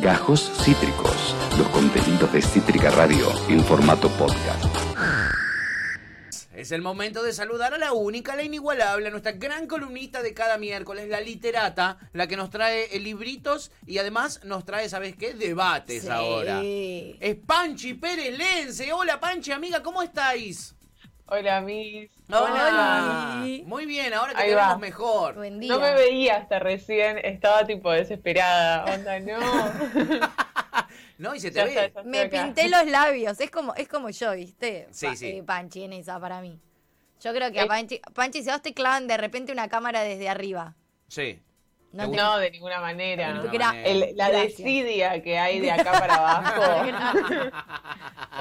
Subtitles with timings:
[0.00, 4.64] Gajos Cítricos, los contenidos de Cítrica Radio en formato podcast.
[6.54, 10.34] Es el momento de saludar a la única, la inigualable, a nuestra gran columnista de
[10.34, 15.32] cada miércoles, la literata, la que nos trae libritos y además nos trae, ¿sabes qué?
[15.34, 16.08] Debates Sí.
[16.08, 16.60] ahora.
[16.62, 18.92] Es Panchi Pérez Lense.
[18.92, 20.74] Hola Panchi, amiga, ¿cómo estáis?
[21.30, 22.10] Hola, mis.
[22.28, 23.38] Hola.
[23.42, 23.62] Oli.
[23.64, 24.78] Muy bien, ahora que Ahí te vemos va.
[24.78, 25.34] mejor.
[25.36, 25.72] Buen día.
[25.72, 28.84] No me veía hasta recién, estaba tipo desesperada.
[28.92, 29.38] Onda, no.
[31.18, 31.70] No, y se te Ya ve.
[31.70, 32.44] está, ya estoy Me acá.
[32.44, 34.88] pinté los labios, es como, es como yo, ¿viste?
[34.90, 35.26] Sí, Pa- sí.
[35.28, 36.58] eh, Panchi en esa para mí.
[37.22, 40.00] Yo creo que a Panchi, Panchi, si a vos te clavan de repente una cámara
[40.00, 40.74] desde arriba.
[41.08, 41.38] Sí.
[41.92, 43.28] No te- de ninguna manera.
[43.28, 43.88] De ninguna Gra- manera.
[43.88, 44.56] El- la Gracias.
[44.58, 46.62] desidia que hay de acá para abajo.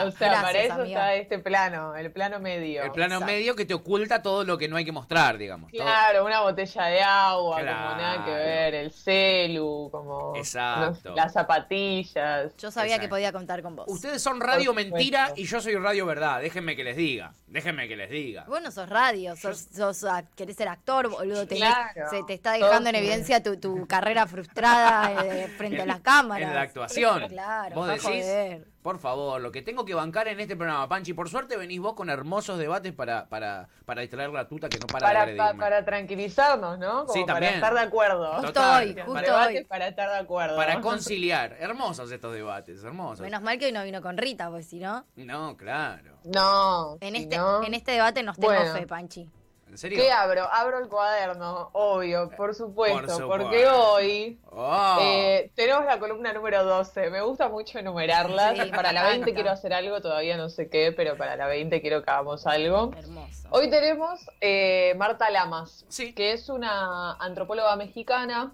[0.05, 0.85] o sea, Gracias, para eso amiga.
[0.87, 2.83] está este plano, el plano medio.
[2.83, 3.33] El plano Exacto.
[3.33, 5.71] medio que te oculta todo lo que no hay que mostrar, digamos.
[5.71, 7.77] Todo- Claro, una botella de agua, Claro.
[7.89, 11.09] como nada que ver, el celu, como Exacto.
[11.09, 12.55] los- las zapatillas.
[12.57, 13.01] Yo sabía Exacto.
[13.01, 13.85] que podía contar con vos.
[13.87, 16.41] Ustedes son radio mentira y yo soy radio verdad.
[16.41, 17.33] Déjenme que les diga.
[17.47, 18.43] Déjenme que les diga.
[18.47, 21.47] Vos no sos radio, sos, sos a- querés ser actor, boludo.
[21.47, 22.09] tenés- Claro.
[22.11, 23.07] se te está dejando en Todos-
[23.41, 26.47] tu, tu carrera frustrada eh, frente a las cámaras.
[26.49, 27.27] En la actuación.
[27.27, 28.03] Claro, ¿Vos decís?
[28.03, 28.67] joder.
[28.81, 31.93] Por favor, lo que tengo que bancar en este programa, Panchi, por suerte venís vos
[31.95, 35.53] con hermosos debates para, para, para distraer la tuta que no para, Para, de pa-
[35.53, 37.01] para tranquilizarnos, ¿no?
[37.05, 37.55] Como Sí, para también.
[37.55, 38.31] estar de acuerdo.
[38.35, 38.83] Justo Total.
[38.87, 39.63] hoy, Para justo hoy.
[39.65, 40.55] para estar de acuerdo.
[40.55, 41.57] Para conciliar.
[41.59, 43.19] Hermosos estos debates, hermosos.
[43.19, 45.05] Menos mal que hoy no vino con Rita, pues si no.
[45.17, 46.17] No, claro.
[46.23, 46.97] No.
[47.01, 48.73] En este, no- en este debate nos tengo Bueno.
[48.73, 49.29] fe, Panchi.
[49.69, 49.99] ¿En serio?
[50.01, 50.47] ¿Qué abro?
[50.51, 54.97] Abro el cuaderno, obvio, por supuesto, Por porque hoy Oh.
[54.99, 57.09] eh, tenemos la columna número 12.
[57.11, 58.57] Me gusta mucho enumerarlas.
[58.57, 59.35] Sí, para la 20 encanta.
[59.35, 62.91] quiero hacer algo, todavía no sé qué, pero para la 20 quiero que hagamos algo.
[62.97, 63.47] Hermoso.
[63.51, 66.13] Hoy tenemos eh, Marta Lamas, Sí.
[66.13, 68.53] que es una antropóloga mexicana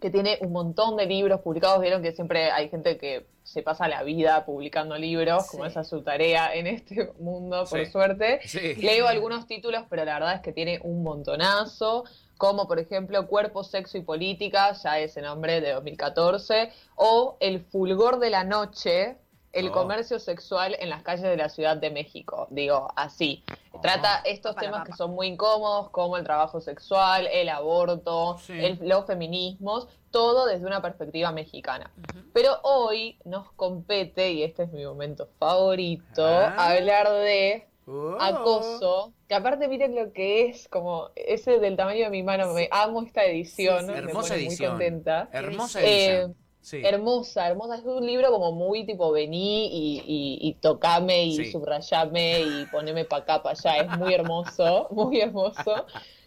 [0.00, 1.80] que tiene un montón de libros publicados.
[1.80, 5.86] Vieron que siempre hay gente que se pasa la vida publicando libros, como esa es
[5.88, 7.86] su tarea en este mundo, por Sí.
[7.90, 8.40] suerte.
[8.44, 8.74] Sí.
[8.74, 12.02] Leo algunos títulos, pero la verdad es que tiene un montonazo,
[12.36, 18.18] como por ejemplo Cuerpo, Sexo y Política, ya ese nombre de 2014, o El Fulgor
[18.18, 19.18] de la Noche,
[19.54, 19.72] el Oh.
[19.72, 22.46] comercio sexual en las calles de la Ciudad de México.
[22.50, 23.42] Digo, así.
[23.72, 23.80] Oh.
[23.80, 28.52] Trata estos temas que son muy incómodos, como el trabajo sexual, el aborto, Sí.
[28.52, 31.90] el- los feminismos, todo desde una perspectiva mexicana.
[32.32, 36.70] Pero hoy nos compete, y este es mi momento favorito, Ah.
[36.70, 38.16] hablar de Oh.
[38.18, 42.68] acoso, que aparte miren lo que es, como ese del tamaño de mi mano, me
[42.70, 43.92] amo esta edición, Sí, sí.
[43.92, 44.76] me Hermosa pone edición.
[44.76, 45.28] muy contenta.
[45.32, 46.36] Hermosa Eh, edición.
[46.64, 46.80] Sí.
[46.82, 51.52] Hermosa, hermosa, es un libro como muy tipo vení y, y, y tocame y Sí.
[51.52, 55.86] subrayame y poneme pa' acá, pa' allá, es muy hermoso, muy hermoso.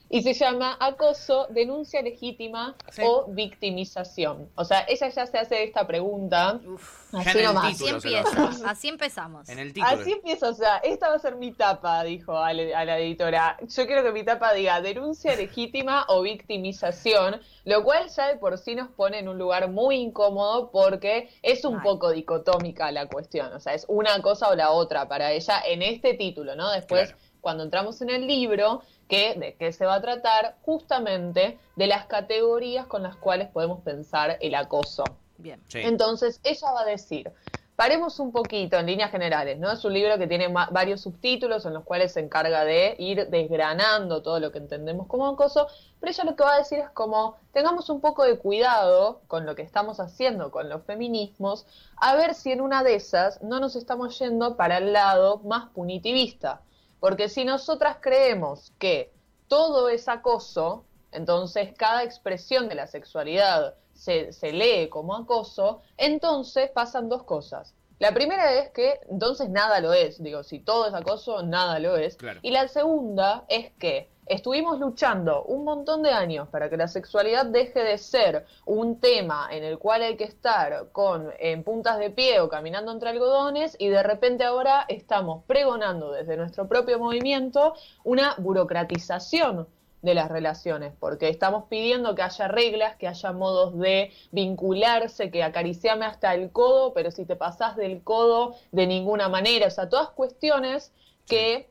[0.09, 3.01] Y se llama Acoso, denuncia legítima Sí.
[3.05, 4.49] o victimización.
[4.55, 7.13] O sea, ella ya se hace esta pregunta, Uf.
[7.13, 7.65] Así nomás.
[7.65, 9.49] Así título empieza, así empezamos.
[9.49, 10.01] En el título.
[10.01, 12.99] Así empieza, o sea, esta va a ser mi tapa, dijo a la, a la
[12.99, 13.57] editora.
[13.67, 18.57] Yo quiero que mi tapa diga denuncia legítima o victimización, lo cual ya de por
[18.57, 23.51] sí nos pone en un lugar muy incómodo porque es un poco dicotómica la cuestión,
[23.53, 26.71] o sea, es una cosa o la otra para ella en este título, ¿no?
[26.71, 27.21] Después, Claro.
[27.41, 32.05] cuando entramos en el libro, que de qué se va a tratar justamente de las
[32.05, 35.03] categorías con las cuales podemos pensar el acoso.
[35.37, 35.61] Bien.
[35.67, 35.79] Sí.
[35.79, 37.31] Entonces, ella va a decir,
[37.77, 39.71] paremos un poquito en líneas generales, ¿no?
[39.71, 44.23] Es un libro que tiene varios subtítulos en los cuales se encarga de ir desgranando
[44.23, 45.67] todo lo que entendemos como acoso,
[45.99, 49.45] pero ella lo que va a decir es como, tengamos un poco de cuidado con
[49.45, 53.59] lo que estamos haciendo con los feminismos, a ver si en una de esas no
[53.59, 56.61] nos estamos yendo para el lado más punitivista.
[56.99, 59.13] Porque si nosotras creemos que
[59.47, 66.69] todo es acoso, entonces cada expresión de la sexualidad se, se lee como acoso, entonces
[66.71, 67.73] pasan dos cosas.
[67.99, 71.97] La primera es que entonces nada lo es, digo, si todo es acoso, nada lo
[71.97, 72.15] es.
[72.15, 72.39] Claro.
[72.43, 77.45] Y la segunda es que estuvimos luchando un montón de años para que la sexualidad
[77.45, 82.09] deje de ser un tema en el cual hay que estar con en puntas de
[82.09, 87.73] pie o caminando entre algodones y de repente ahora estamos pregonando desde nuestro propio movimiento
[88.03, 89.67] una burocratización
[90.01, 95.43] de las relaciones, porque estamos pidiendo que haya reglas, que haya modos de vincularse, que
[95.43, 99.89] acariciame hasta el codo, pero si te pasás del codo de ninguna manera, o sea,
[99.89, 100.93] todas cuestiones
[101.25, 101.69] que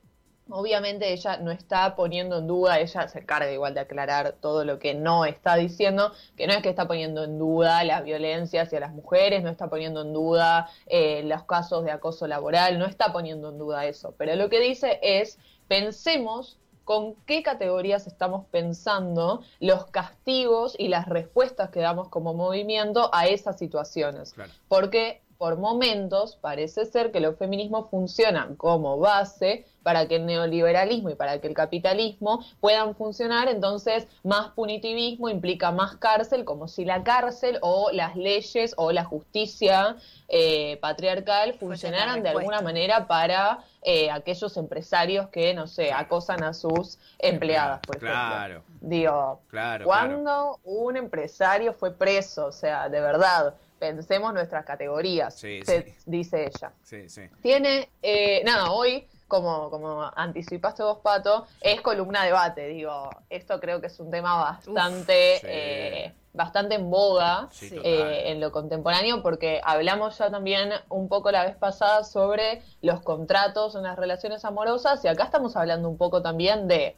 [0.50, 4.78] obviamente ella no está poniendo en duda, ella se encarga igual de aclarar todo lo
[4.78, 8.80] que no está diciendo, que no es que está poniendo en duda la violencia hacia
[8.80, 13.12] las mujeres, no está poniendo en duda eh, los casos de acoso laboral, no está
[13.12, 15.38] poniendo en duda eso, pero lo que dice es,
[15.68, 23.10] pensemos con qué categorías estamos pensando los castigos y las respuestas que damos como movimiento
[23.12, 24.34] a esas situaciones.
[24.34, 24.52] Claro.
[24.68, 31.10] Porque por momentos parece ser que los feminismos funcionan como base para que el neoliberalismo
[31.10, 36.84] y para que el capitalismo puedan funcionar, entonces más punitivismo implica más cárcel, como si
[36.84, 39.96] la cárcel o las leyes o la justicia
[40.28, 46.52] eh, patriarcal funcionaran de alguna manera para eh, aquellos empresarios que, no sé, acosan a
[46.52, 48.16] sus empleadas, por ejemplo.
[48.16, 49.84] Claro, Digo, claro.
[49.84, 55.94] cuando un empresario fue preso, o sea, de verdad, pensemos nuestras categorías, Sí, se- sí.
[56.06, 56.72] dice ella.
[56.82, 57.22] Sí, sí.
[57.42, 63.80] Tiene, eh, nada, hoy, como, como anticipaste vos, Pato, es columna debate, digo, esto creo
[63.80, 67.48] que es un tema bastante, eh, bastante en boga
[67.82, 73.00] eh, en lo contemporáneo, porque hablamos ya también un poco la vez pasada sobre los
[73.02, 76.96] contratos en las relaciones amorosas, y acá estamos hablando un poco también de,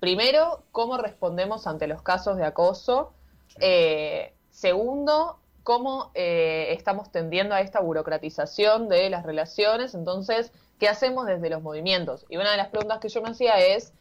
[0.00, 3.12] primero, cómo respondemos ante los casos de acoso,
[3.58, 5.38] eh, segundo,
[5.70, 11.62] cómo eh, estamos tendiendo a esta burocratización de las relaciones, entonces, ¿qué hacemos desde los
[11.62, 12.26] movimientos?
[12.28, 13.92] Y una de las preguntas que yo me hacía es,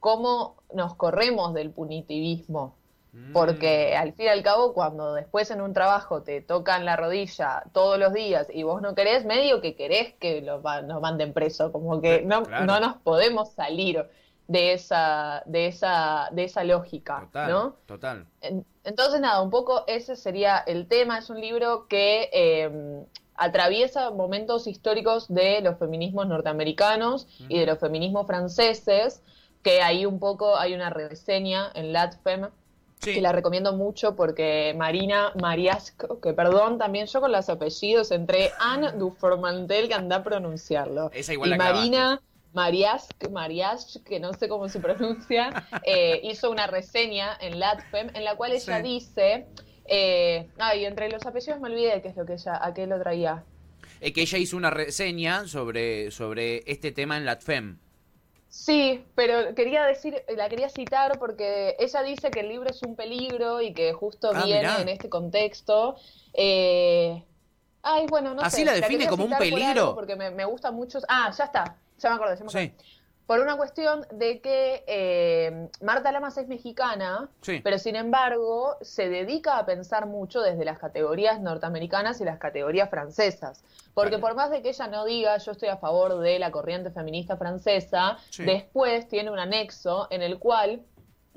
[0.00, 2.78] ¿cómo nos corremos del punitivismo?
[3.12, 3.34] Mm.
[3.34, 7.64] Porque al fin y al cabo, cuando después en un trabajo te tocan la rodilla
[7.74, 11.70] todos los días y vos no querés, medio que querés que lo nos manden preso,
[11.70, 12.64] como que no, Claro.
[12.64, 14.08] no nos podemos salir
[14.48, 17.76] de esa, de esa, de esa lógica, Total, ¿no?
[17.84, 18.26] total.
[18.84, 21.18] En- Entonces, nada, un poco ese sería el tema.
[21.18, 23.04] Es un libro que eh,
[23.34, 29.22] atraviesa momentos históricos de los feminismos norteamericanos y de los feminismos franceses,
[29.62, 32.48] que ahí un poco hay una reseña en LatFem
[33.00, 33.12] Sí.
[33.12, 38.52] que la recomiendo mucho porque Marina Mariasco, que perdón, también yo con los apellidos entre
[38.58, 41.56] Anne Duformantel, que anda a pronunciarlo, Esa igual y la.
[41.58, 42.22] Marina
[42.54, 48.24] Mariask, Mariask, que no sé cómo se pronuncia, eh, hizo una reseña en LatFem en
[48.24, 48.82] la cual ella Sí.
[48.82, 49.46] dice,
[49.86, 52.98] eh, ay, entre los apellidos me olvidé qué es lo que ella, a qué lo
[53.00, 53.44] traía.
[54.00, 57.78] Eh, que ella hizo una reseña sobre, sobre este tema en LatFem.
[58.48, 62.94] Sí, pero quería decir, la quería citar porque ella dice que el libro es un
[62.94, 64.80] peligro y que justo Ah, viene mirá.
[64.80, 65.96] en este contexto.
[66.32, 67.20] Eh,
[67.82, 68.64] ay, bueno, no ¿Así sé.
[68.64, 69.94] la define quería como un por peligro?
[69.96, 71.00] Porque me, me gusta mucho.
[71.08, 71.76] Ah, ya está.
[71.98, 72.66] Ya me acordé, ya me acordé.
[72.68, 72.74] Sí,
[73.26, 77.60] Por una cuestión de que eh, Marta Lamas es mexicana, sí.
[77.64, 82.90] pero sin embargo se dedica a pensar mucho desde las categorías norteamericanas y las categorías
[82.90, 83.64] francesas.
[83.94, 86.90] Porque por más de que ella no diga yo estoy a favor de la corriente
[86.90, 88.44] feminista francesa, Sí.
[88.44, 90.82] después tiene un anexo en el cual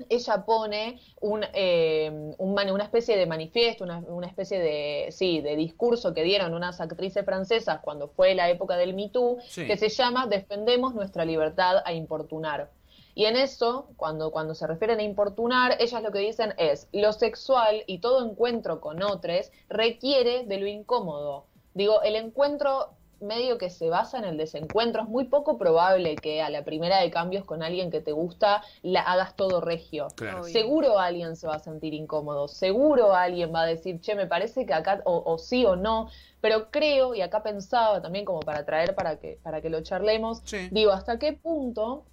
[0.08, 5.56] ella pone un, eh, un una especie de manifiesto, una, una especie de, sí, de
[5.56, 9.66] discurso que dieron unas actrices francesas cuando fue la época del Me Too, Sí.
[9.66, 12.70] que se llama Defendemos nuestra libertad a importunar.
[13.14, 17.12] Y en eso, cuando, cuando se refieren a importunar, ellas lo que dicen es, lo
[17.12, 21.46] sexual y todo encuentro con otros requiere de lo incómodo.
[21.74, 26.40] Digo, el encuentro medio que se basa en el desencuentro, es muy poco probable que
[26.42, 30.08] a la primera de cambios con alguien que te gusta la hagas todo regio.
[30.16, 30.44] Claro.
[30.44, 34.66] Seguro alguien se va a sentir incómodo, seguro alguien va a decir, che, me parece
[34.66, 36.08] que acá, o, o sí o no,
[36.40, 40.40] pero creo, y acá pensaba también como para traer para que, para que lo charlemos,
[40.44, 40.68] Sí.
[40.70, 42.04] digo, ¿hasta qué punto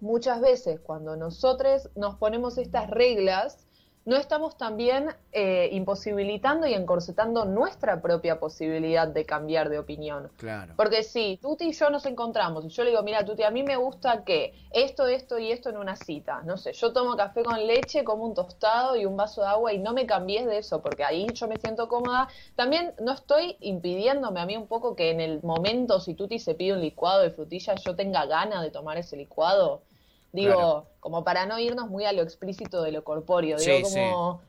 [0.00, 3.65] muchas veces cuando nosotros nos ponemos estas reglas,
[4.06, 10.30] no estamos también eh, imposibilitando y encorsetando nuestra propia posibilidad de cambiar de opinión?
[10.36, 10.74] Claro.
[10.76, 13.64] Porque si Tuti y yo nos encontramos y yo le digo, mira, Tuti, a mí
[13.64, 16.42] me gusta que esto, esto y esto en una cita.
[16.44, 19.72] No sé, yo tomo café con leche, como un tostado y un vaso de agua
[19.72, 22.28] y no me cambies de eso porque ahí yo me siento cómoda.
[22.54, 26.54] También no estoy impidiéndome a mí un poco que en el momento, si Tuti se
[26.54, 29.82] pide un licuado de frutillas, yo tenga ganas de tomar ese licuado.
[30.36, 30.86] Digo, Claro.
[31.00, 33.56] como para no irnos muy a lo explícito de lo corpóreo.
[33.58, 33.94] Digo, sí.
[34.12, 34.40] como...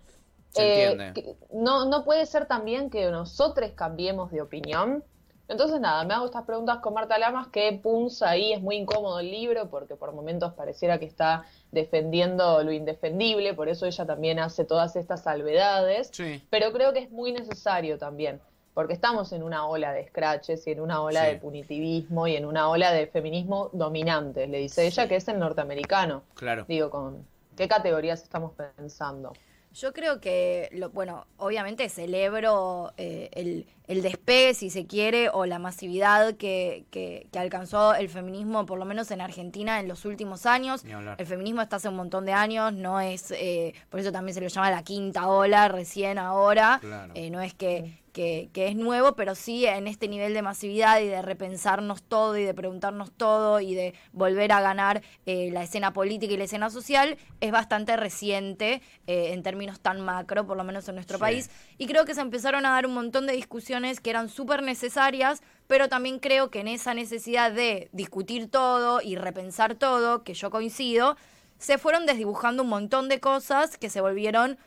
[0.50, 5.04] Se eh, que- no, no puede ser también que nosotros cambiemos de opinión.
[5.50, 9.20] Entonces, nada, me hago estas preguntas con Marta Lamas, que punza ahí, es muy incómodo
[9.22, 14.40] el libro, porque por momentos pareciera que está defendiendo lo indefendible, por eso ella también
[14.40, 16.44] hace todas estas salvedades, Sí.
[16.50, 18.42] pero creo que es muy necesario también,
[18.78, 21.32] porque estamos en una ola de scratches y en una ola Sí.
[21.32, 25.40] de punitivismo y en una ola de feminismo dominante, le dice ella, que es el
[25.40, 26.22] norteamericano.
[26.36, 26.64] Claro.
[26.68, 29.34] Digo, ¿con qué categorías estamos pensando?
[29.74, 35.46] Yo creo que, lo, bueno, obviamente celebro eh, el, el despegue, si se quiere, o
[35.46, 40.04] la masividad que, que, que alcanzó el feminismo, por lo menos en Argentina, en los
[40.06, 40.84] últimos años.
[41.18, 44.42] El feminismo está hace un montón de años, no es, eh, por eso también se
[44.42, 46.80] lo llama la quinta ola, recién ahora.
[46.82, 47.14] Claro.
[47.16, 51.00] Eh, no es que, que, que es nuevo, pero sí en este nivel de masividad
[51.00, 55.62] y de repensarnos todo y de preguntarnos todo y de volver a ganar eh, la
[55.62, 60.58] escena política y la escena social, es bastante reciente eh, en términos tan macro, por
[60.58, 61.22] lo menos en nuestro Sí.
[61.22, 61.50] país.
[61.78, 65.42] Y creo que se empezaron a dar un montón de discusiones que eran súper necesarias,
[65.68, 70.50] pero también creo que en esa necesidad de discutir todo y repensar todo, que yo
[70.50, 71.18] coincido,
[71.58, 74.58] se fueron desdibujando un montón de cosas que se volvieron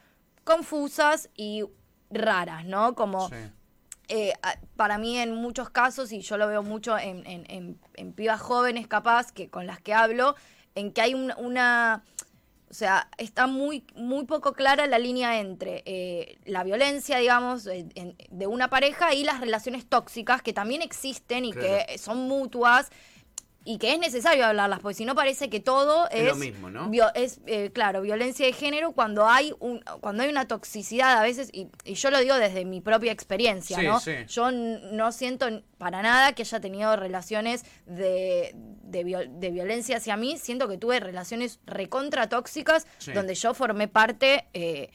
[0.44, 1.64] confusas y
[2.10, 2.94] raras, ¿no?
[2.94, 3.34] Como Sí.
[4.08, 4.32] eh,
[4.74, 8.40] para mí en muchos casos, y yo lo veo mucho en, en- en- en pibas
[8.40, 10.34] jóvenes capaz, que con las que hablo,
[10.74, 12.02] en que hay un- una...
[12.70, 18.16] O sea, está muy, muy poco clara la línea entre eh, la violencia, digamos, en-
[18.30, 21.84] de una pareja y las relaciones tóxicas que también existen y Claro.
[21.88, 22.90] que son mutuas
[23.62, 26.90] y que es necesario hablarlas, porque si no parece que todo Es lo mismo, ¿no?
[27.14, 31.50] es eh, claro, violencia de género cuando hay un, cuando hay una toxicidad a veces,
[31.52, 34.00] y, y yo lo digo desde mi propia experiencia, Sí, ¿no?
[34.00, 34.12] sí.
[34.28, 40.16] Yo no siento para nada que haya tenido relaciones de, de, viol- de violencia hacia
[40.16, 43.12] mí, siento que tuve relaciones recontra tóxicas Sí.
[43.12, 44.88] donde yo formé parte eh,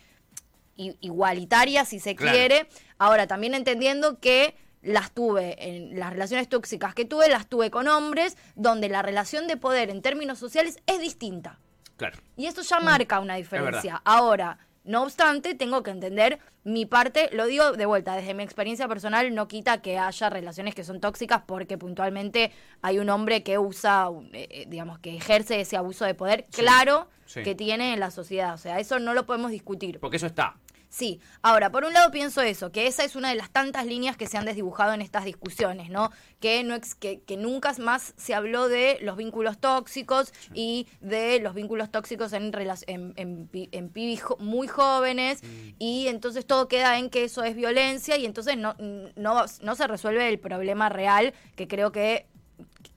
[0.78, 2.36] igualitaria, si se Claro.
[2.36, 2.68] quiere.
[2.98, 7.88] Ahora, también entendiendo que las tuve, en las relaciones tóxicas que tuve, las tuve con
[7.88, 11.60] hombres, donde la relación de poder en términos sociales es distinta.
[11.98, 12.20] Claro.
[12.38, 13.38] Y eso ya marca una verdad.
[13.38, 14.02] diferencia.
[14.06, 18.88] Ahora, no obstante, tengo que entender mi parte, lo digo de vuelta, desde mi experiencia
[18.88, 22.52] personal, no quita que haya relaciones que son tóxicas porque puntualmente
[22.82, 26.62] hay un hombre que usa, eh, eh, digamos, que ejerce ese abuso de poder Sí,
[26.62, 27.42] claro sí.
[27.42, 28.54] que tiene en la sociedad.
[28.54, 30.00] O sea, eso no lo podemos discutir.
[30.00, 30.56] Porque eso está.
[30.96, 34.16] Sí, ahora, por un lado pienso eso, que esa es una de las tantas líneas
[34.16, 36.10] que se han desdibujado en estas discusiones, ¿no?
[36.40, 41.42] Que, no ex- que, que nunca más se habló de los vínculos tóxicos y de
[41.42, 42.54] los vínculos tóxicos en,
[42.88, 45.42] en, en, en pibis jo- muy jóvenes
[45.80, 48.78] y entonces todo queda en que eso es violencia y entonces no,
[49.18, 52.26] no, no se resuelve el problema real que creo que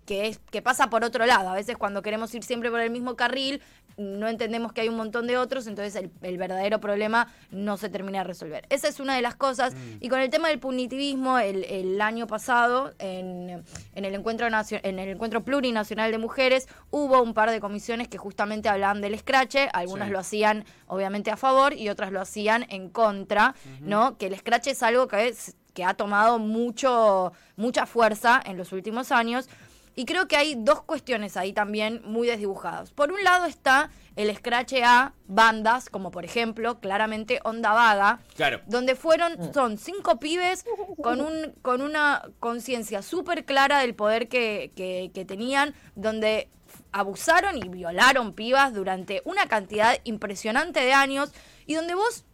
[0.07, 1.51] que, es, que pasa por otro lado.
[1.51, 3.61] A veces cuando queremos ir siempre por el mismo carril,
[3.99, 7.89] no entendemos que hay un montón de otros, entonces el, el verdadero problema no se
[7.89, 8.65] termina de resolver.
[8.71, 9.75] Esa es una de las cosas.
[10.01, 13.65] Y con el tema del punitivismo, el, el año pasado, en,
[13.95, 18.19] en el encuentro en el encuentro plurinacional de mujeres, hubo un par de comisiones que
[18.19, 20.13] justamente hablaban del escrache, algunas Sí.
[20.13, 24.17] lo hacían obviamente a favor y otras lo hacían en contra, ¿no?
[24.17, 28.73] Que el escrache es algo que es que ha tomado mucho, mucha fuerza en los
[28.73, 29.49] últimos años.
[29.99, 32.93] Y creo que hay dos cuestiones ahí también muy desdibujadas.
[32.93, 38.61] Por un lado está el scratch a bandas, como por ejemplo, claramente Onda Vaga, Claro.
[38.69, 40.65] donde fueron, son cinco pibes
[41.03, 46.49] con, un, con una conciencia súper clara del poder que, que- que tenían, donde
[46.93, 51.33] abusaron y violaron pibas durante una cantidad impresionante de años
[51.67, 52.25] y donde vos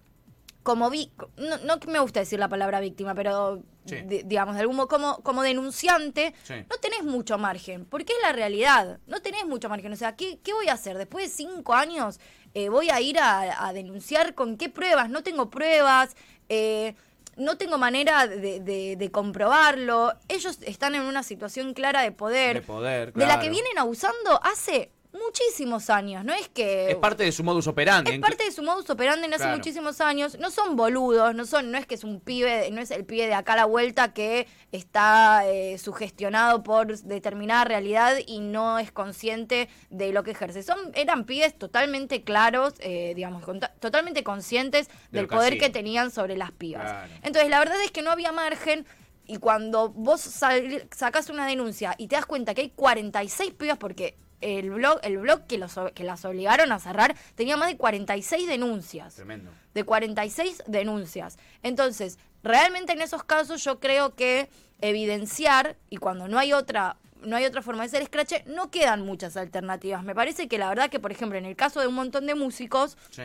[0.65, 3.97] como vi, no, no me gusta decir la palabra víctima, pero Sí.
[4.25, 6.55] digamos, de algún modo, como, como denunciante, Sí.
[6.71, 9.93] no tenés mucho margen, porque es la realidad, no tenés mucho margen.
[9.93, 10.97] O sea, ¿qué, qué voy a hacer?
[10.97, 12.19] Después de cinco años,
[12.55, 16.17] eh, voy a ir a, a denunciar con qué pruebas, no tengo pruebas,
[16.49, 16.95] eh,
[17.37, 20.15] no tengo manera de, de- de comprobarlo.
[20.29, 24.41] Ellos están en una situación clara de poder, De poder, de la que vienen abusando
[24.45, 26.91] hace muchísimos años, no es que...
[26.91, 28.13] Es parte de su modus operandi.
[28.13, 29.57] Es parte de su modus operandi en hace Claro.
[29.57, 30.39] muchísimos años.
[30.39, 33.27] No son boludos, no son, no es que es un pibe, no es el pibe
[33.27, 38.91] de acá a la vuelta que está eh, sugestionado por determinada realidad y no es
[38.93, 40.63] consciente de lo que ejerce.
[40.63, 46.11] Son, eran pibes totalmente claros, eh, digamos, con- totalmente conscientes De del poder que tenían
[46.11, 46.91] sobre las pibas.
[46.91, 47.13] Claro.
[47.23, 48.87] Entonces, la verdad es que no había margen.
[49.27, 54.19] Y cuando vos sacás una denuncia y te das cuenta que hay 46 pibas, porque
[54.45, 58.47] el blog, el blog que, los, que las obligaron a cerrar tenía más de 46
[58.47, 59.15] denuncias.
[59.17, 59.51] Tremendo.
[59.75, 61.39] De 46 denuncias.
[61.63, 64.49] Entonces, realmente en esos casos yo creo que
[64.81, 69.01] evidenciar, y cuando no hay otra no hay otra forma de hacer scratch, no quedan
[69.01, 70.05] muchas alternativas.
[70.05, 72.35] Me parece que la verdad que, por ejemplo, en el caso de un montón de
[72.35, 73.23] músicos, Sí.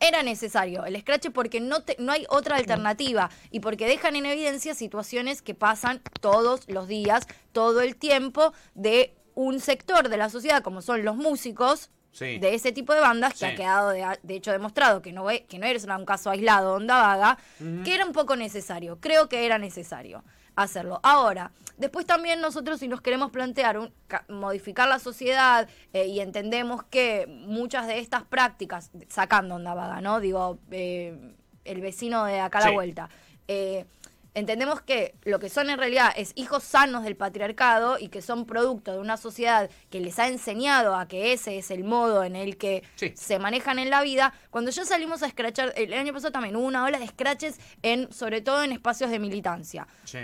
[0.00, 4.24] era necesario el scratch porque no, te- no hay otra alternativa y porque dejan en
[4.26, 10.28] evidencia situaciones que pasan todos los días, todo el tiempo, de un sector de la
[10.30, 11.90] sociedad como son los músicos.
[12.10, 12.38] Sí.
[12.38, 13.44] De ese tipo de bandas que Sí.
[13.44, 16.96] ha quedado de, de hecho demostrado que no, que no eres un caso aislado, onda
[17.00, 17.38] vaga,
[17.84, 18.98] que era un poco necesario.
[19.00, 20.24] Creo que era necesario
[20.56, 20.98] hacerlo.
[21.04, 26.18] Ahora, después también nosotros si nos queremos plantear un, ca- modificar la sociedad eh, y
[26.18, 30.18] entendemos que muchas de estas prácticas, sacando onda vaga, ¿no?
[30.18, 31.16] Digo, eh,
[31.64, 32.68] el vecino de acá a Sí.
[32.68, 33.08] la vuelta.
[33.46, 33.86] eh,
[34.34, 38.44] entendemos que lo que son en realidad es hijos sanos del patriarcado y que son
[38.46, 42.36] producto de una sociedad que les ha enseñado a que ese es el modo en
[42.36, 43.12] el que Sí.
[43.16, 44.32] se manejan en la vida.
[44.50, 48.12] Cuando ya salimos a escrachar, el año pasado también hubo una ola de scratches en,
[48.12, 49.86] sobre todo en espacios de militancia.
[50.04, 50.18] Sí.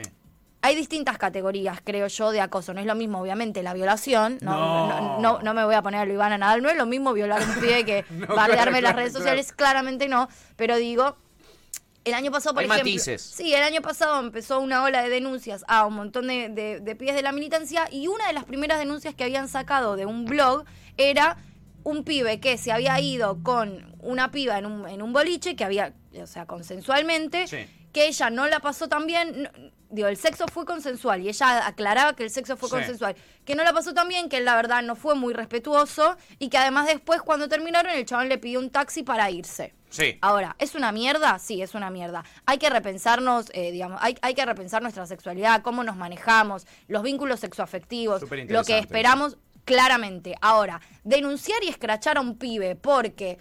[0.63, 2.73] Hay distintas categorías, creo yo, de acoso.
[2.73, 4.39] No es lo mismo, obviamente, la violación.
[4.41, 4.87] No, No.
[4.89, 6.63] no, no, no me voy a poner a lo Ivana Nadal.
[6.63, 9.25] No es lo mismo violar a un pibe que No, bardearme en las redes claro,
[9.25, 9.53] sociales.
[9.53, 10.27] Claramente no.
[10.57, 11.19] Pero digo,
[12.05, 12.85] el año pasado, por Hay ejemplo.
[12.91, 13.23] matices.
[13.23, 16.97] Sí, el año pasado empezó una ola de denuncias a un montón de, de, de
[16.97, 17.89] pibes de la militancia.
[17.91, 20.65] Y una de las primeras denuncias que habían sacado de un blog
[20.97, 21.39] era
[21.83, 25.65] un pibe que se había ido con una piba en un, en un boliche, que
[25.65, 27.67] había, o sea, consensualmente Sí.
[27.93, 29.43] que ella no la pasó tan bien.
[29.45, 29.51] no-
[29.95, 32.75] digo, el sexo fue consensual y ella aclaraba que el sexo fue Sí.
[32.75, 33.15] consensual.
[33.45, 36.49] Que no la pasó tan bien, que él la verdad no fue muy respetuoso y
[36.49, 39.75] que además después cuando terminaron el chabón le pidió un taxi para irse.
[39.91, 40.19] Sí.
[40.23, 41.39] Ahora, ¿es una mierda?
[41.39, 42.25] Sí, es una mierda.
[42.47, 47.03] Hay que repensarnos, eh, digamos, hay, hay que repensar nuestra sexualidad, cómo nos manejamos, los
[47.05, 50.35] vínculos sexoafectivos, lo que esperamos claramente.
[50.41, 53.39] Ahora, denunciar y escrachar a un pibe porque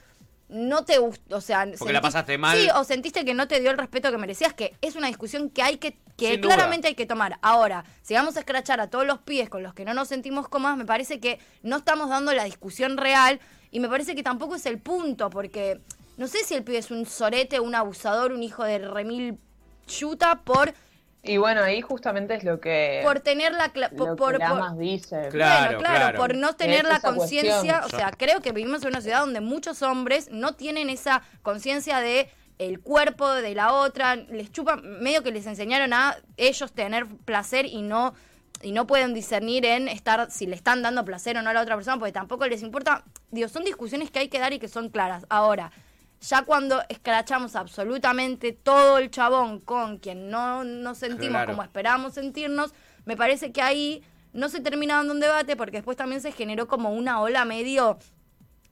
[0.54, 1.68] no te gustó, o sea...
[1.78, 2.58] Porque la pasaste mal.
[2.58, 5.50] Sí, o sentiste que no te dio el respeto que merecías, que es una discusión
[5.50, 7.40] que hay que, que claramente hay que tomar.
[7.42, 10.48] Ahora, si vamos a escrachar a todos los pibes con los que no nos sentimos
[10.48, 13.40] cómodas, me parece que no estamos dando la discusión real
[13.72, 15.82] y me parece que tampoco es el punto, porque
[16.18, 19.40] no sé si el pibe es un sorete, un abusador, un hijo de remil
[19.88, 20.74] chuta por,
[21.26, 23.72] Y bueno, ahí justamente es lo que, por tener la...
[23.72, 25.30] por, lo por- que por- Lamas dice.
[25.32, 26.18] Claro, bueno, claro, claro.
[26.20, 29.40] por no tener Es la conciencia, o sea, creo que vivimos en una ciudad donde
[29.40, 35.24] muchos hombres no tienen esa conciencia de el cuerpo de la otra, les chupa, medio
[35.24, 38.14] que les enseñaron a ellos tener placer y no
[38.62, 41.62] y no pueden discernir en estar si le están dando placer o no a la
[41.62, 43.04] otra persona, porque tampoco les importa.
[43.32, 45.26] Digo, son discusiones que hay que dar y que son claras.
[45.30, 45.72] Ahora,
[46.28, 51.52] ya cuando escrachamos absolutamente todo el chabón con quien no nos sentimos Claro.
[51.52, 52.74] como esperábamos sentirnos,
[53.06, 54.02] me parece que ahí
[54.32, 58.00] no se termina dando un debate porque después también se generó como una ola medio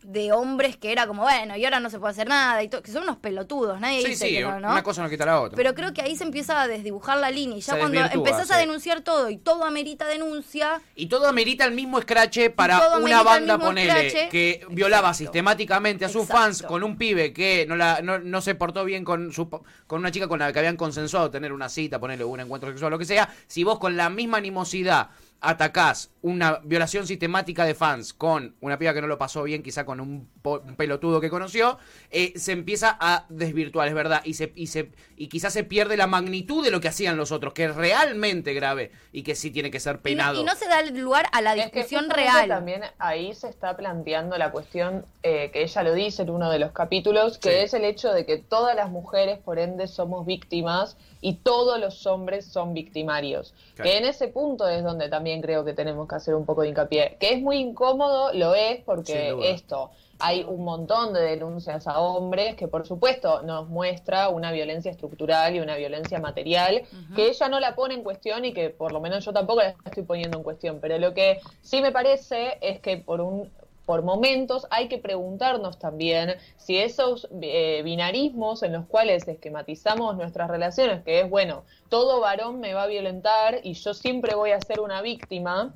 [0.03, 2.91] de hombres que era como, bueno, y ahora no se puede hacer nada, y que
[2.91, 4.71] son unos pelotudos, nadie Sí, dice sí, que no, ¿no?
[4.71, 5.55] una cosa no quita la otra.
[5.55, 8.49] Pero creo que ahí se empieza a desdibujar la línea y ya Se cuando empezás
[8.51, 13.23] a denunciar todo y todo amerita denuncia, Y todo amerita el mismo escrache para una
[13.23, 14.29] banda, ponele, escrache.
[14.29, 16.41] que violaba sistemáticamente a sus Exacto.
[16.41, 19.99] fans con un pibe que no, la, no, no se portó bien con, su, con
[19.99, 22.99] una chica con la que habían consensuado tener una cita, ponerle un encuentro sexual, lo
[22.99, 23.29] que sea.
[23.47, 25.09] Si vos con la misma animosidad
[25.41, 29.85] atacás una violación sistemática de fans con una piba que no lo pasó bien, quizá
[29.85, 31.79] con un, po- un pelotudo que conoció,
[32.11, 35.97] eh, se empieza a desvirtuar, es verdad, y, se, y, se, y quizás se pierde
[35.97, 39.49] la magnitud de lo que hacían los otros, que es realmente grave y que sí
[39.49, 40.41] tiene que ser y no, penado.
[40.41, 42.47] y no se da lugar a la Es que discusión real.
[42.47, 46.59] También ahí se está planteando la cuestión eh, que ella lo dice en uno de
[46.59, 47.55] los capítulos, que Sí.
[47.65, 52.05] es el hecho de que todas las mujeres, por ende, somos víctimas y todos los
[52.07, 53.53] hombres son victimarios.
[53.75, 53.89] Claro.
[53.89, 56.69] Que en ese punto es donde también creo que tenemos que hacer un poco de
[56.69, 57.17] hincapié.
[57.19, 59.91] Que es muy incómodo, lo es, porque esto.
[60.23, 65.55] Hay un montón de denuncias a hombres que por supuesto nos muestra una violencia estructural
[65.55, 66.83] y una violencia material
[67.15, 69.75] que ella no la pone en cuestión y que por lo menos yo tampoco la
[69.83, 70.79] estoy poniendo en cuestión.
[70.79, 73.49] Pero lo que sí me parece es que por un
[73.91, 80.49] por momentos hay que preguntarnos también si esos eh, binarismos en los cuales esquematizamos nuestras
[80.49, 84.61] relaciones, que es bueno, todo varón me va a violentar y yo siempre voy a
[84.61, 85.73] ser una víctima,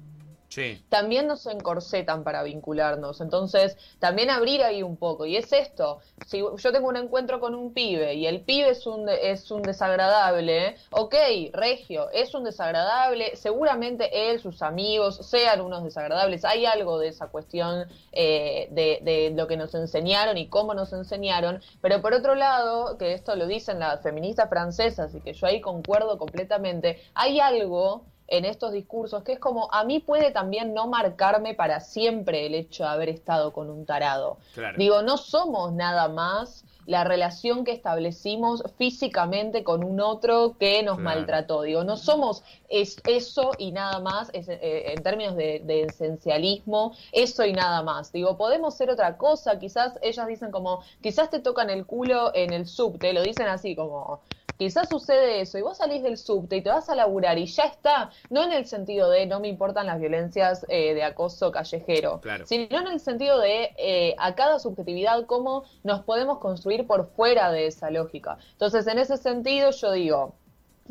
[0.50, 0.82] Sí.
[0.90, 3.22] también nos encorsetan para vincularnos.
[3.22, 5.26] Entonces, también abrir ahí un poco.
[5.26, 8.88] Y es esto, si yo tengo un encuentro con un pibe y el pibe es
[8.88, 11.16] un, es un desagradable, ok,
[11.54, 16.46] Regio, es un desagradable, seguramente él, sus amigos, sean unos desagradables.
[16.46, 20.94] Hay algo de esa cuestión eh, de, de lo que nos enseñaron y cómo nos
[20.94, 21.62] enseñaron.
[21.82, 25.62] Pero por otro lado, que esto lo dicen las feministas francesas y que yo ahí
[25.62, 30.88] concuerdo completamente, hay algo en estos discursos, que es como a mí puede también no
[30.88, 34.38] marcarme para siempre el hecho de haber estado con un tarado.
[34.54, 34.78] Claro.
[34.78, 40.98] Digo, no somos nada más la relación que establecimos físicamente con un otro que nos
[40.98, 41.18] Claro.
[41.18, 41.62] maltrató.
[41.64, 46.94] Digo, no somos es, eso y nada más, es, eh, en términos de, de esencialismo,
[47.12, 48.12] eso y nada más.
[48.12, 52.54] Digo, podemos ser otra cosa, quizás ellas dicen como, quizás te tocan el culo en
[52.54, 54.22] el subte, lo dicen así como,
[54.58, 57.64] quizás sucede eso y vos salís del subte y te vas a laburar y ya
[57.64, 62.22] está, no en el sentido de no me importan las violencias eh, de acoso callejero,
[62.22, 62.46] Claro.
[62.46, 67.52] sino en el sentido de eh, a cada subjetividad cómo nos podemos construir por fuera
[67.52, 68.38] de esa lógica.
[68.54, 70.36] Entonces, en ese sentido yo digo,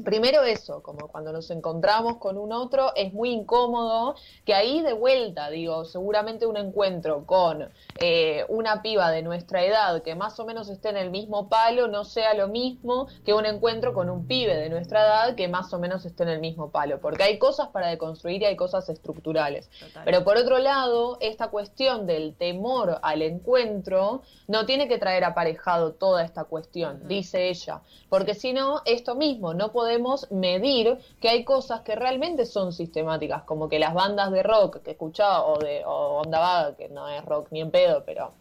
[0.03, 4.93] Primero eso, como cuando nos encontramos con un otro, es muy incómodo que ahí de
[4.93, 7.69] vuelta, digo, seguramente un encuentro con
[8.01, 11.87] eh, una piba de nuestra edad que más o menos esté en el mismo palo
[11.87, 15.73] no sea lo mismo que un encuentro con un pibe de nuestra edad que más
[15.73, 18.89] o menos esté en el mismo palo, porque hay cosas para deconstruir y hay cosas
[18.89, 19.71] estructurales.
[20.05, 25.93] Pero por otro lado, esta cuestión del temor al encuentro no tiene que traer aparejado
[25.93, 29.84] toda esta cuestión, dice ella, porque si no, esto mismo, no podemos
[30.31, 34.93] medir que hay cosas que realmente son sistemáticas, como que las bandas de rock que
[34.93, 38.33] escuchaba o de o onda vaga, que no es rock ni en pedo, pero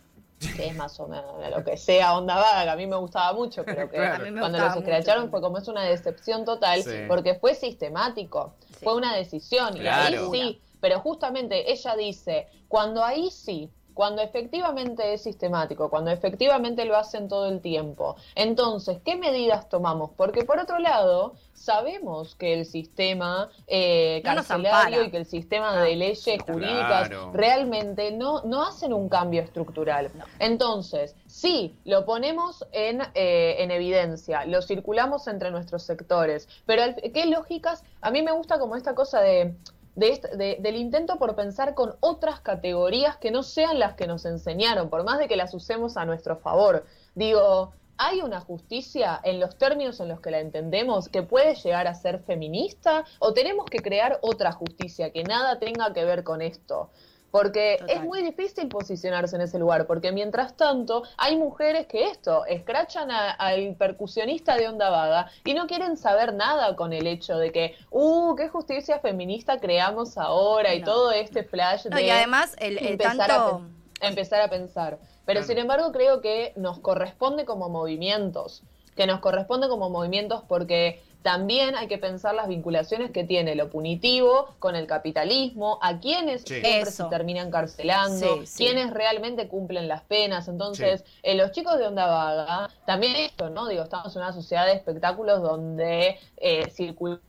[0.55, 3.33] que es más o menos lo que sea onda vaga, que a mí me gustaba
[3.33, 3.97] mucho, pero que
[4.37, 9.77] cuando los escracharon fue como es una decepción total, porque fue sistemático, fue una decisión,
[9.77, 16.11] y ahí sí, pero justamente ella dice, cuando ahí sí cuando efectivamente es sistemático, cuando
[16.11, 18.15] efectivamente lo hacen todo el tiempo.
[18.35, 20.11] Entonces, ¿qué medidas tomamos?
[20.15, 25.93] Porque por otro lado, sabemos que el sistema eh, carcelario y que el sistema de
[25.93, 30.11] ah, leyes jurídicas realmente no, no hacen un cambio estructural.
[30.39, 37.25] Entonces, sí, lo ponemos en, eh, en evidencia, lo circulamos entre nuestros sectores, pero ¿qué
[37.25, 37.83] lógicas?
[38.01, 39.53] A mí me gusta como esta cosa de
[39.95, 44.89] de, del intento por pensar con otras categorías que no sean las que nos enseñaron,
[44.89, 46.85] por más de que las usemos a nuestro favor.
[47.15, 51.87] Digo, ¿hay una justicia en los términos en los que la entendemos que puede llegar
[51.87, 53.05] a ser feminista?
[53.19, 56.89] ¿O tenemos que crear otra justicia que nada tenga que ver con esto?
[57.33, 62.45] Porque es muy difícil posicionarse en ese lugar, porque mientras tanto hay mujeres que esto,
[62.45, 67.51] escrachan al percusionista de onda vaga y no quieren saber nada con el hecho de
[67.51, 72.03] que, uh, qué justicia feminista creamos ahora y todo este flash de...
[72.03, 73.61] y además el, empezar, a,
[74.01, 74.99] empezar a pensar.
[75.25, 78.61] Pero sin embargo creo que nos corresponde como movimientos,
[78.95, 83.69] que nos corresponde como movimientos porque también hay que pensar las vinculaciones que tiene lo
[83.69, 90.49] punitivo con el capitalismo, a quienes siempre se terminan encarcelando, quienes realmente cumplen las penas.
[90.49, 93.67] Entonces, eh, los chicos de Onda Vaga, también esto, ¿no?
[93.67, 97.19] Digo, estamos en una sociedad de espectáculos donde eh, circula.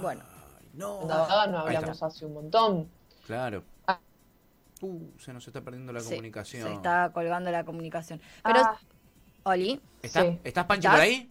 [0.00, 0.22] bueno.
[0.72, 0.98] No.
[1.00, 2.88] Onda Vaga no hablamos hace un montón.
[3.26, 3.62] Claro.
[3.86, 3.98] Ah.
[4.80, 6.68] Uh, se nos está perdiendo la comunicación.
[6.68, 8.20] Se está colgando la comunicación.
[8.42, 8.78] Pero, ah.
[9.44, 9.80] Oli.
[10.02, 11.30] ¿Estás, Pancho, por ahí?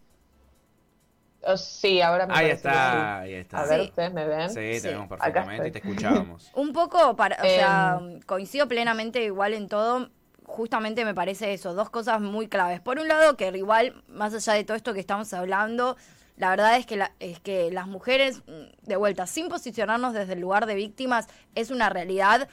[1.48, 3.60] Oh, sí, ahora me Ahí está, ahí está.
[3.60, 4.50] A ver, ¿ustedes me ven?
[4.50, 6.52] Sí, te vemos perfectamente y te escuchábamos.
[6.56, 8.20] Un poco, para, o sea, em.
[8.22, 10.10] coincido plenamente igual en todo.
[10.46, 12.80] Justamente me parece eso, dos cosas muy claves.
[12.80, 15.98] Por un lado, que igual, más allá de todo esto que estamos hablando,
[16.38, 20.34] la verdad es que, la, es que las mujeres, mm, de vuelta, sin posicionarnos desde
[20.34, 22.48] el lugar de víctimas, es una realidad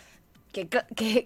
[0.53, 0.69] que,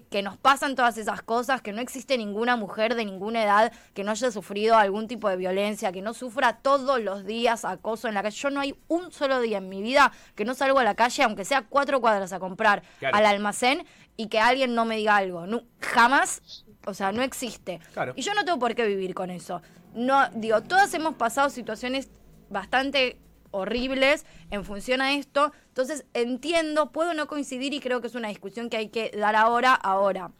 [0.08, 4.04] que, nos pasan todas esas cosas, que no existe ninguna mujer de ninguna edad que
[4.04, 8.14] no haya sufrido algún tipo de violencia, que no sufra todos los días acoso en
[8.14, 8.36] la calle.
[8.36, 11.24] Yo no hay un solo día en mi vida que no salgo a la calle,
[11.24, 13.84] aunque sea cuatro cuadras a comprar al almacén
[14.16, 15.46] y que alguien no me diga algo.
[15.46, 17.80] No, jamás, o sea, no existe.
[18.14, 19.60] Y yo no tengo por qué vivir con eso.
[19.92, 22.10] No, digo, todas hemos pasado situaciones
[22.48, 23.18] bastante
[23.56, 25.52] horribles en función a esto.
[25.68, 29.36] Entonces entiendo, puedo no coincidir y creo que es una discusión que hay que dar
[29.36, 30.32] ahora, ahora.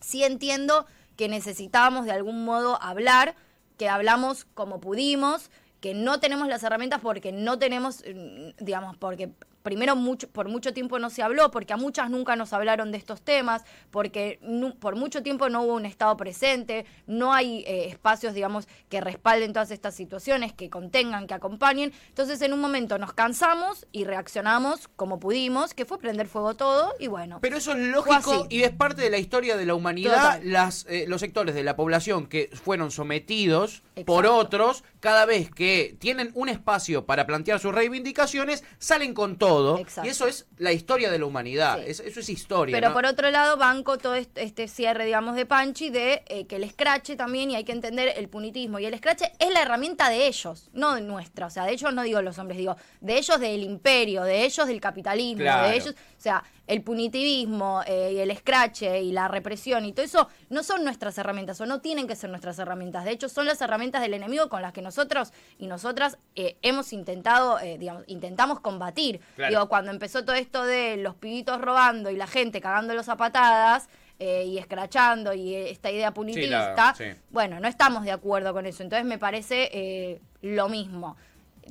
[0.00, 3.34] Sí entiendo que necesitábamos de algún modo hablar,
[3.78, 5.50] que hablamos como pudimos,
[5.80, 9.30] que no tenemos las herramientas porque no tenemos, mm, digamos, porque
[9.64, 12.98] primero mucho, por mucho tiempo no se habló, porque a muchas nunca nos hablaron de
[12.98, 14.38] estos temas, porque
[14.78, 19.54] por mucho tiempo no hubo un Estado presente, no hay eh, espacios, digamos, que respalden
[19.54, 21.92] todas estas situaciones, que contengan, que acompañen.
[22.08, 26.92] Entonces, en un momento nos cansamos y reaccionamos como pudimos, que fue prender fuego todo,
[26.98, 27.38] y bueno.
[27.40, 30.42] Pero eso es lógico y es parte de la historia de la humanidad.
[30.42, 35.96] Las, eh, los sectores de la población que fueron sometidos por otros, cada vez que
[35.98, 39.53] tienen un espacio para plantear sus reivindicaciones, salen con todo
[40.02, 41.82] y eso es la historia de la humanidad.
[41.86, 42.76] eso es historia.
[42.76, 46.68] Pero por otro lado, banco todo este, cierre, digamos, de Panchi de eh, que el
[46.70, 48.78] scratch también, y hay que entender el punitismo.
[48.78, 51.46] Y el scratch es la herramienta de ellos, no de nuestra.
[51.46, 54.66] O sea, de ellos no digo los hombres, digo de ellos del imperio, de ellos
[54.66, 55.94] del capitalismo, de ellos.
[55.94, 60.62] O sea, el punitivismo eh, y el scratch y la represión y todo eso no
[60.62, 63.04] son nuestras herramientas o no tienen que ser nuestras herramientas.
[63.04, 66.92] De hecho, son las herramientas del enemigo con las que nosotros y nosotras eh, hemos
[66.92, 69.20] intentado, eh, digamos, intentamos combatir.
[69.48, 73.88] Digo, cuando empezó todo esto de los pibitos robando y la gente cagando los zapatadas
[74.16, 76.94] y escrachando y esta idea punitivista,
[77.30, 78.82] bueno, no estamos de acuerdo con eso.
[78.82, 81.16] Entonces me parece lo mismo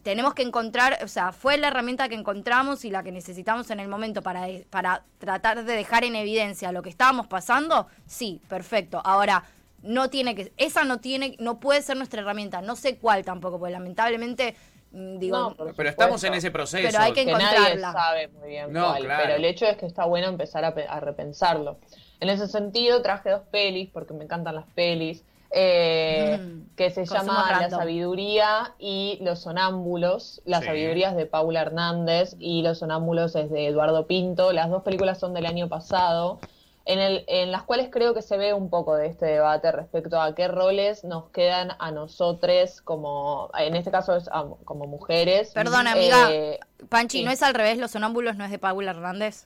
[0.01, 3.79] tenemos que encontrar, o sea, fue la herramienta que encontramos y la que necesitamos en
[3.79, 9.01] el momento para, para tratar de dejar en evidencia lo que estábamos pasando, sí, perfecto.
[9.05, 9.43] Ahora,
[9.81, 13.59] no tiene que, esa no tiene, no puede ser nuestra herramienta, no sé cuál tampoco,
[13.59, 14.55] porque lamentablemente,
[14.91, 16.87] mm, digo, No, Pero estamos en ese proceso.
[16.89, 17.91] Pero hay que que nadie encontrarla.
[17.91, 19.23] sabe muy bien No, cuál, claro.
[19.25, 21.77] pero el hecho es que está bueno empezar a, pe- a repensarlo.
[22.19, 27.05] En ese sentido traje dos pelis, porque me encantan las pelis, eh, Mm, que se
[27.05, 27.79] llama La random.
[27.79, 30.41] sabiduría y Los sonámbulos.
[30.45, 30.65] Las Sí.
[30.67, 34.51] sabidurías de Paula Hernández y Los sonámbulos es de Eduardo Pinto.
[34.51, 36.39] Las dos películas son del año pasado.
[36.85, 40.19] En, el, en las cuales creo que se ve un poco de este debate respecto
[40.19, 45.51] a qué roles nos quedan a nosotros como, en este caso es a- como mujeres.
[45.53, 46.29] Perdón, amiga.
[46.29, 47.23] Eh, Panchi, sí.
[47.23, 47.77] ¿no es al revés?
[47.77, 49.45] Los sonámbulos no es de Paula Hernández.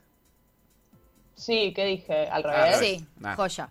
[1.35, 2.27] Sí, ¿qué dije?
[2.27, 2.79] ¿Al Al revés?
[2.79, 2.79] revés.
[2.99, 3.35] Sí, Ah.
[3.35, 3.69] joya.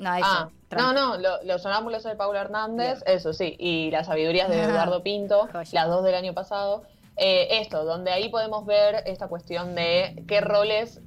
[0.00, 0.26] No, eso.
[0.26, 0.94] Ah, no, tranqui.
[0.94, 4.70] no, lo- los sonámbulos de Paula Hernández, eso sí, y las sabidurías de Ajá.
[4.70, 5.68] Eduardo Pinto, Joya.
[5.72, 6.82] las dos del año pasado.
[7.16, 11.00] Eh, esto, donde ahí podemos ver esta cuestión de qué roles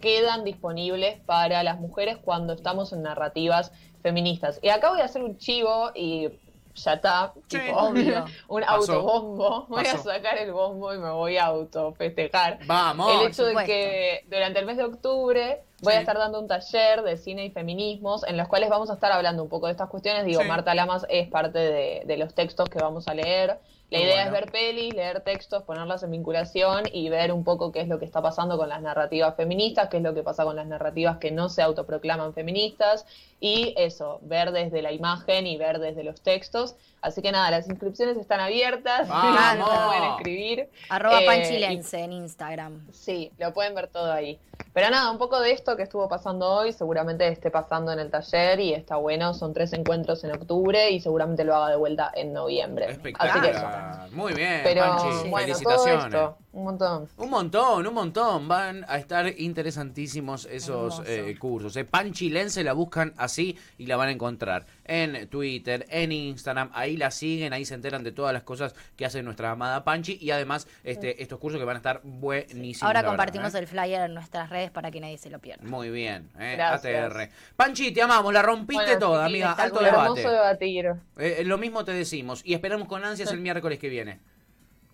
[0.00, 4.60] quedan disponibles para las mujeres cuando estamos en narrativas feministas.
[4.62, 6.28] Y acá voy a hacer un chivo y
[6.76, 8.26] ya está, Sí, tipo, obvio.
[8.48, 8.92] un Pasó.
[8.92, 9.66] autobombo.
[9.68, 10.10] Voy Pasó.
[10.10, 12.60] a sacar el bombo y me voy a autofestejar.
[12.66, 13.10] Vamos.
[13.22, 15.98] El hecho de que durante el mes de octubre voy Sí.
[15.98, 19.12] a estar dando un taller de cine y feminismos en los cuales vamos a estar
[19.12, 20.24] hablando un poco de estas cuestiones.
[20.24, 20.48] Digo, Sí.
[20.48, 23.58] Marta Lamas es parte de, de los textos que vamos a leer.
[23.90, 24.26] La idea bueno.
[24.26, 28.00] es ver pelis, leer textos, ponerlas en vinculación y ver un poco qué es lo
[28.00, 31.18] que está pasando con las narrativas feministas, qué es lo que pasa con las narrativas
[31.18, 33.06] que no se autoproclaman feministas
[33.38, 36.74] y eso, ver desde la imagen y ver desde los textos.
[37.00, 39.08] Así que nada, las inscripciones están abiertas,
[39.86, 40.68] pueden escribir.
[40.88, 42.86] Arroba Eh, panchilense en Instagram.
[42.92, 44.40] Sí, lo pueden ver todo ahí.
[44.72, 48.10] Pero nada, un poco de esto que estuvo pasando hoy, seguramente esté pasando en el
[48.10, 49.32] taller y está bueno.
[49.34, 52.98] Son tres encuentros en octubre y seguramente lo haga de vuelta en noviembre.
[53.18, 53.66] Así que eso.
[54.12, 55.06] Muy bien, Pero Panchi.
[55.06, 56.04] bueno, todo Felicitaciones.
[56.06, 57.08] esto, un montón.
[57.18, 58.48] Un montón, un montón.
[58.48, 61.76] Van a estar interesantísimos esos eh, cursos.
[61.76, 61.84] Eh.
[61.84, 66.70] Panchilense la buscan así y la van a encontrar en Twitter, en Instagram.
[66.72, 70.16] Ahí la siguen, ahí se enteran de todas las cosas que hace nuestra amada Panchi.
[70.18, 72.84] Y además, este, estos cursos que van a estar buenísimos.
[72.84, 73.58] Ahora la verdad, compartimos ¿eh?
[73.58, 75.62] el flyer en nuestras redes para que nadie se lo pierda.
[75.66, 77.12] Muy bien, eh, Gracias.
[77.12, 77.28] ATR.
[77.54, 79.52] Panchi, te amamos, la rompiste Bueno, toda, sí, amiga.
[79.52, 79.98] Alto debate.
[79.98, 80.94] Hermoso debatir.
[81.18, 82.40] Eh, lo mismo te decimos.
[82.46, 84.20] Y esperamos con ansias el miércoles que viene.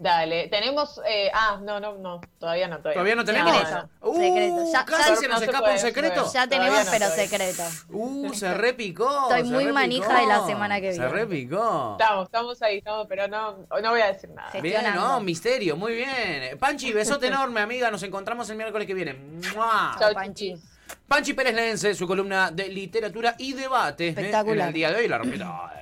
[0.02, 1.00] Dale, tenemos.
[1.06, 2.78] eh, ah, no, no, no, todavía no.
[2.78, 3.56] Todavía, ¿Todavía no tenemos?
[3.56, 3.88] Secreto.
[4.00, 4.72] Uh, Secreto.
[4.72, 6.26] Ya- casi ya- se no nos se escapa puede, un secreto.
[6.26, 7.24] se Ya tenemos, no, pero todavía.
[7.28, 7.62] secreto.
[7.90, 9.22] Uh, se repicó.
[9.22, 9.74] Estoy se muy repicó.
[9.74, 11.14] manija de la semana que Se viene.
[11.14, 11.96] repicó.
[12.00, 14.50] Estamos, estamos ahí, estamos, pero no, no voy a decir nada.
[14.60, 16.58] Bien, no, misterio, muy bien.
[16.58, 17.88] Panchi, besote enorme, amiga.
[17.90, 19.14] Nos encontramos el miércoles que viene.
[19.54, 19.94] ¡Mua!
[20.00, 20.56] Chau, Panchi.
[21.06, 24.06] Panchi Pérez Lense, su columna de literatura y debate.
[24.06, 24.08] ¿eh?
[24.08, 24.58] Espectacular.
[24.58, 25.81] En el día de hoy la rompió toda.